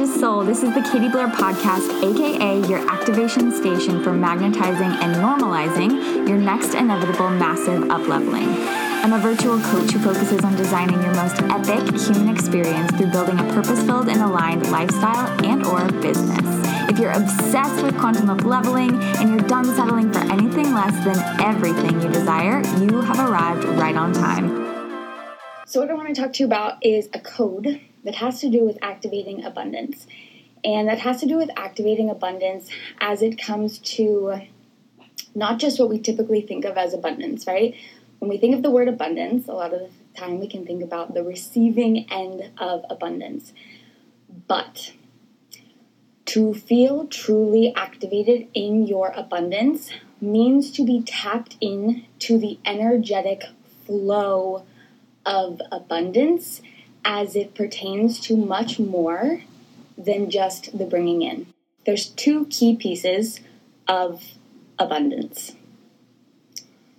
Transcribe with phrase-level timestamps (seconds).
[0.00, 0.42] gorgeous soul.
[0.42, 6.38] This is the Katie Blair Podcast, aka your activation station for magnetizing and normalizing your
[6.38, 8.48] next inevitable massive upleveling.
[9.04, 13.38] I'm a virtual coach who focuses on designing your most epic human experience through building
[13.40, 16.46] a purpose-filled and aligned lifestyle and or business.
[16.88, 22.00] If you're obsessed with quantum upleveling and you're done settling for anything less than everything
[22.00, 24.48] you desire, you have arrived right on time.
[25.66, 28.50] So, what I want to talk to you about is a code that has to
[28.50, 30.06] do with activating abundance.
[30.64, 32.68] And that has to do with activating abundance
[33.00, 34.42] as it comes to
[35.34, 37.74] not just what we typically think of as abundance, right?
[38.18, 40.82] When we think of the word abundance, a lot of the time we can think
[40.82, 43.52] about the receiving end of abundance.
[44.46, 44.92] But
[46.26, 53.44] to feel truly activated in your abundance means to be tapped in to the energetic
[53.86, 54.64] flow
[55.24, 56.60] of abundance
[57.04, 59.42] as it pertains to much more
[59.96, 61.46] than just the bringing in.
[61.86, 63.40] There's two key pieces
[63.88, 64.22] of
[64.78, 65.54] abundance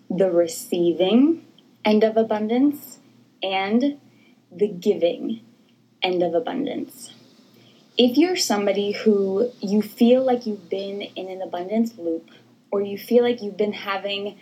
[0.10, 1.46] the receiving
[1.86, 3.00] end of abundance
[3.42, 3.98] and
[4.52, 5.40] the giving
[6.04, 7.14] end of abundance.
[7.98, 12.30] If you're somebody who you feel like you've been in an abundance loop,
[12.72, 14.38] or you feel like you've been having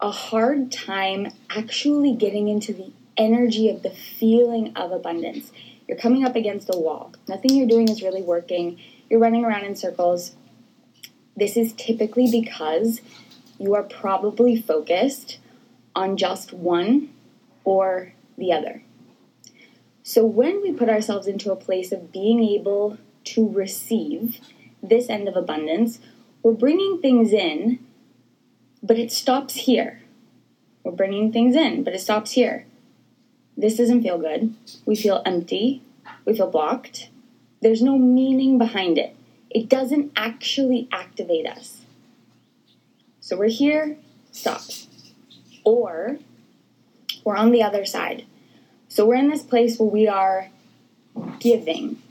[0.00, 5.52] a hard time actually getting into the energy of the feeling of abundance.
[5.86, 7.12] You're coming up against a wall.
[7.28, 8.78] Nothing you're doing is really working.
[9.10, 10.34] You're running around in circles.
[11.36, 13.00] This is typically because
[13.58, 15.38] you are probably focused
[15.94, 17.12] on just one
[17.64, 18.82] or the other.
[20.02, 24.40] So, when we put ourselves into a place of being able to receive
[24.82, 26.00] this end of abundance,
[26.42, 27.78] we're bringing things in,
[28.82, 30.00] but it stops here.
[30.82, 32.66] We're bringing things in, but it stops here.
[33.56, 34.54] This doesn't feel good.
[34.86, 35.82] We feel empty.
[36.24, 37.10] We feel blocked.
[37.60, 39.14] There's no meaning behind it.
[39.50, 41.82] It doesn't actually activate us.
[43.20, 43.96] So we're here,
[44.30, 44.62] stop.
[45.64, 46.18] Or
[47.24, 48.24] we're on the other side.
[48.88, 50.48] So we're in this place where we are
[51.38, 52.02] giving.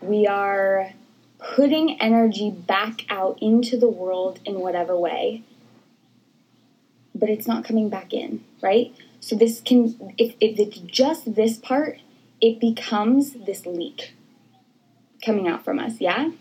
[0.00, 0.92] We are
[1.38, 5.42] putting energy back out into the world in whatever way,
[7.14, 8.94] but it's not coming back in, right?
[9.22, 12.00] So this can, if, if it's just this part,
[12.40, 14.14] it becomes this leak
[15.24, 16.32] coming out from us, yeah?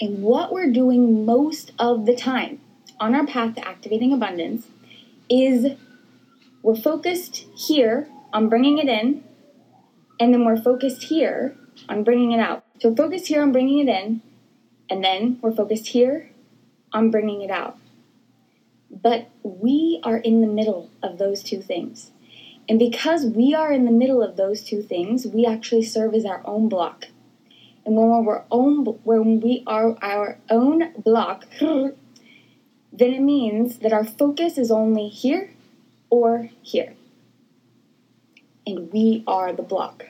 [0.00, 2.60] And what we're doing most of the time
[2.98, 4.68] on our path to activating abundance
[5.28, 5.76] is
[6.62, 9.22] we're focused here on bringing it in,
[10.18, 11.56] and then we're focused here
[11.90, 12.64] on bringing it out.
[12.80, 14.22] So focused here on bringing it in,
[14.88, 16.30] and then we're focused here
[16.90, 17.76] on bringing it out.
[19.00, 22.10] But we are in the middle of those two things.
[22.68, 26.24] And because we are in the middle of those two things, we actually serve as
[26.24, 27.06] our own block.
[27.86, 31.94] And when we're own, when we are our own block, then
[32.92, 35.54] it means that our focus is only here
[36.10, 36.94] or here.
[38.66, 40.06] And we are the block.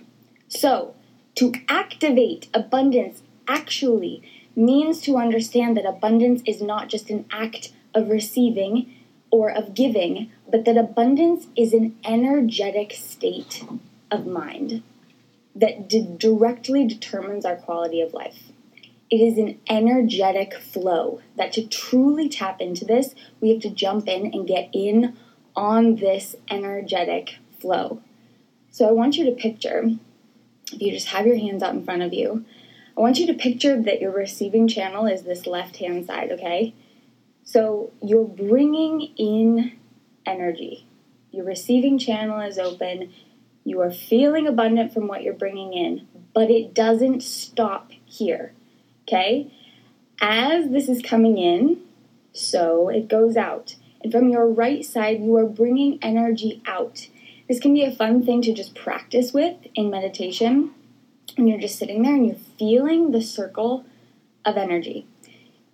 [0.49, 0.95] So,
[1.37, 4.23] to activate abundance actually
[4.57, 8.95] means to understand that abundance is not just an act of receiving
[9.31, 13.65] or of giving, but that abundance is an energetic state
[14.11, 14.83] of mind
[15.55, 18.53] that d- directly determines our quality of life.
[19.11, 24.07] It is an energetic flow that to truly tap into this, we have to jump
[24.07, 25.17] in and get in
[25.57, 28.01] on this energetic flow.
[28.71, 29.85] So I want you to picture,
[30.73, 32.45] if you just have your hands out in front of you,
[32.97, 36.75] I want you to picture that your receiving channel is this left hand side, okay?
[37.49, 39.73] So you're bringing in
[40.27, 40.87] energy.
[41.31, 43.11] Your receiving channel is open.
[43.65, 48.53] You are feeling abundant from what you're bringing in, but it doesn't stop here.
[49.05, 49.51] Okay?
[50.21, 51.81] As this is coming in,
[52.35, 53.77] so it goes out.
[54.03, 57.09] And from your right side, you are bringing energy out.
[57.49, 60.75] This can be a fun thing to just practice with in meditation
[61.39, 63.87] And you're just sitting there and you're feeling the circle
[64.45, 65.07] of energy.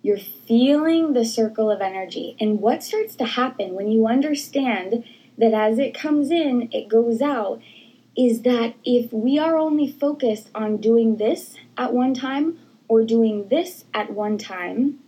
[0.05, 2.37] You're feeling the circle of energy.
[2.39, 5.03] And what starts to happen when you understand
[5.35, 7.59] that as it comes in, it goes out,
[8.15, 13.47] is that if we are only focused on doing this at one time or doing
[13.47, 14.99] this at one time,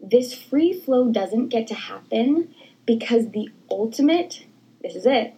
[0.00, 2.54] this free flow doesn't get to happen
[2.86, 4.46] because the ultimate,
[4.82, 5.34] this is it,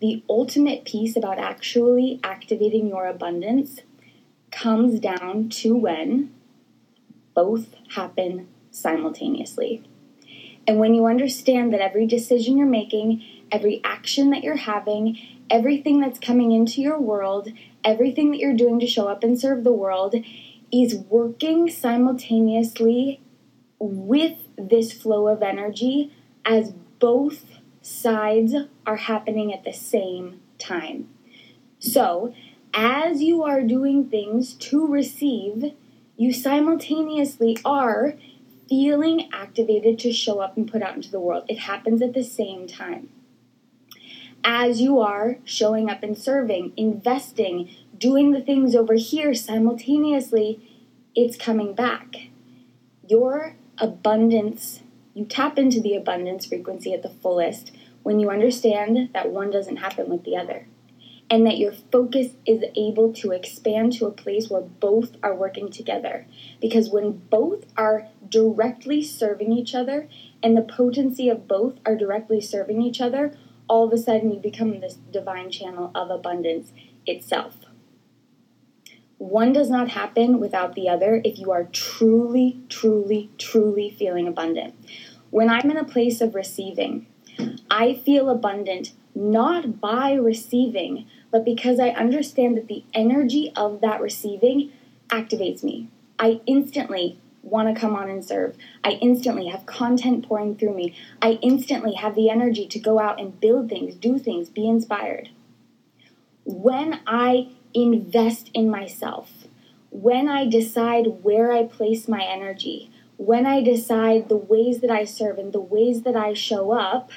[0.00, 3.82] the ultimate piece about actually activating your abundance
[4.50, 6.32] comes down to when
[7.34, 9.82] both happen simultaneously.
[10.66, 15.18] And when you understand that every decision you're making, every action that you're having,
[15.48, 17.48] everything that's coming into your world,
[17.84, 20.14] everything that you're doing to show up and serve the world
[20.72, 23.20] is working simultaneously
[23.78, 26.12] with this flow of energy
[26.44, 27.44] as both
[27.82, 28.54] sides
[28.86, 31.08] are happening at the same time.
[31.78, 32.34] So,
[32.72, 35.72] as you are doing things to receive,
[36.20, 38.12] you simultaneously are
[38.68, 41.44] feeling activated to show up and put out into the world.
[41.48, 43.08] It happens at the same time.
[44.44, 50.60] As you are showing up and serving, investing, doing the things over here simultaneously,
[51.14, 52.28] it's coming back.
[53.08, 54.82] Your abundance,
[55.14, 57.72] you tap into the abundance frequency at the fullest
[58.02, 60.66] when you understand that one doesn't happen with the other
[61.30, 65.70] and that your focus is able to expand to a place where both are working
[65.70, 66.26] together.
[66.60, 70.08] Because when both are directly serving each other
[70.42, 73.32] and the potency of both are directly serving each other,
[73.68, 76.72] all of a sudden you become this divine channel of abundance
[77.06, 77.54] itself.
[79.18, 84.74] One does not happen without the other if you are truly, truly, truly feeling abundant.
[85.28, 87.06] When I'm in a place of receiving,
[87.70, 94.00] I feel abundant not by receiving, but because I understand that the energy of that
[94.00, 94.72] receiving
[95.10, 95.88] activates me.
[96.18, 98.56] I instantly want to come on and serve.
[98.84, 100.94] I instantly have content pouring through me.
[101.22, 105.30] I instantly have the energy to go out and build things, do things, be inspired.
[106.44, 109.30] When I invest in myself,
[109.90, 115.04] when I decide where I place my energy, when I decide the ways that I
[115.04, 117.10] serve and the ways that I show up,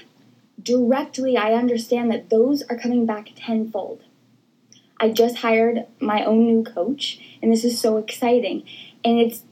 [0.64, 4.04] directly I understand that those are coming back tenfold.
[5.00, 8.64] I just hired my own new coach, and this is so exciting.
[9.04, 9.44] And it's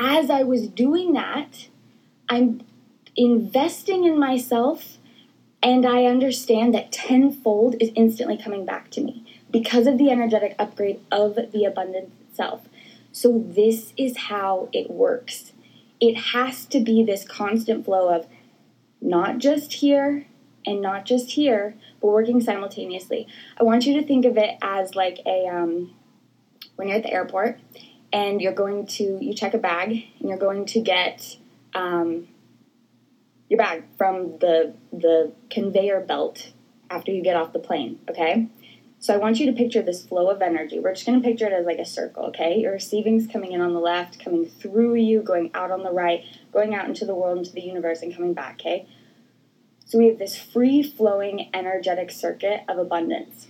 [0.00, 1.68] as I was doing that,
[2.28, 2.62] I'm
[3.16, 4.98] investing in myself,
[5.62, 10.54] and I understand that tenfold is instantly coming back to me because of the energetic
[10.58, 12.62] upgrade of the abundance itself.
[13.12, 15.52] So, this is how it works.
[16.00, 18.26] It has to be this constant flow of
[19.00, 20.26] not just here,
[20.66, 23.26] and not just here, but working simultaneously.
[23.58, 25.94] I want you to think of it as like a um,
[26.76, 27.58] when you're at the airport
[28.12, 31.36] and you're going to you check a bag and you're going to get
[31.74, 32.28] um,
[33.48, 36.52] your bag from the the conveyor belt
[36.90, 38.00] after you get off the plane.
[38.08, 38.48] Okay.
[39.02, 40.78] So I want you to picture this flow of energy.
[40.78, 42.58] We're just going to picture it as like a circle, okay?
[42.58, 46.22] Your receiving's coming in on the left, coming through you, going out on the right,
[46.52, 48.86] going out into the world, into the universe, and coming back, okay?
[49.90, 53.48] So we have this free flowing energetic circuit of abundance.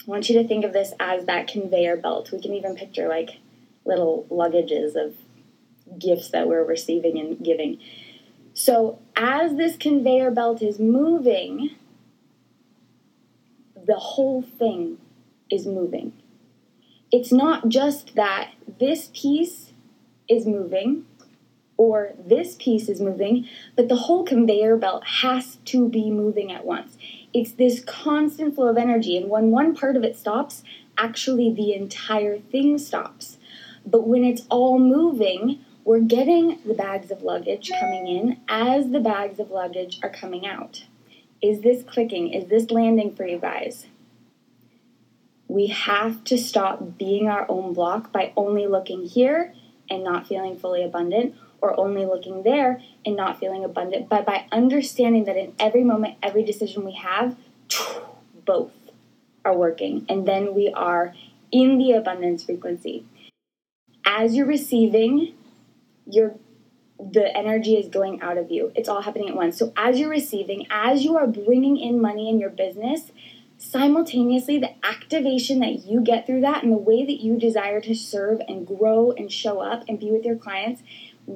[0.00, 2.32] I want you to think of this as that conveyor belt.
[2.32, 3.40] We can even picture like
[3.84, 5.16] little luggages of
[5.98, 7.78] gifts that we're receiving and giving.
[8.54, 11.76] So as this conveyor belt is moving,
[13.84, 14.96] the whole thing
[15.50, 16.14] is moving.
[17.12, 19.72] It's not just that this piece
[20.26, 21.04] is moving
[21.80, 26.66] or this piece is moving, but the whole conveyor belt has to be moving at
[26.66, 26.98] once.
[27.32, 30.62] It's this constant flow of energy, and when one part of it stops,
[30.98, 33.38] actually the entire thing stops.
[33.86, 39.00] But when it's all moving, we're getting the bags of luggage coming in as the
[39.00, 40.84] bags of luggage are coming out.
[41.40, 42.34] Is this clicking?
[42.34, 43.86] Is this landing for you guys?
[45.48, 49.54] We have to stop being our own block by only looking here
[49.88, 54.46] and not feeling fully abundant or only looking there and not feeling abundant, but by
[54.52, 57.36] understanding that in every moment, every decision we have,
[58.44, 58.72] both
[59.44, 60.04] are working.
[60.08, 61.14] And then we are
[61.50, 63.04] in the abundance frequency.
[64.04, 65.34] As you're receiving,
[66.06, 66.34] your
[66.98, 68.72] the energy is going out of you.
[68.74, 69.58] It's all happening at once.
[69.58, 73.10] So as you're receiving, as you are bringing in money in your business,
[73.56, 77.94] simultaneously the activation that you get through that and the way that you desire to
[77.94, 80.82] serve and grow and show up and be with your clients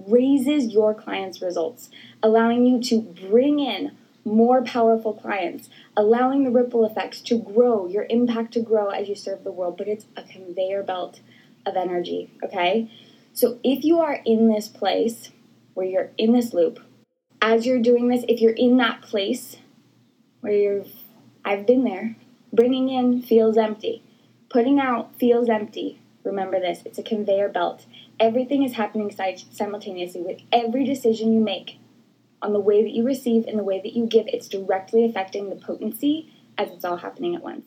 [0.07, 1.91] raises your clients' results,
[2.23, 3.93] allowing you to bring in
[4.25, 9.15] more powerful clients, allowing the ripple effects to grow, your impact to grow as you
[9.15, 9.77] serve the world.
[9.77, 11.21] But it's a conveyor belt
[11.67, 12.91] of energy, okay?
[13.33, 15.31] So if you are in this place
[15.75, 16.81] where you're in this loop,
[17.43, 19.57] as you're doing this, if you're in that place
[20.41, 20.85] where you're,
[21.45, 22.17] I've been there,
[22.53, 24.03] bringing in feels empty,
[24.49, 26.01] putting out feels empty.
[26.23, 27.85] Remember this it's a conveyor belt.
[28.21, 29.11] Everything is happening
[29.51, 31.79] simultaneously with every decision you make
[32.41, 34.27] on the way that you receive and the way that you give.
[34.29, 37.67] It's directly affecting the potency as it's all happening at once.